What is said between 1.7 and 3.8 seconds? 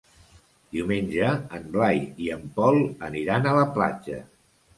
Blai i en Pol aniran a la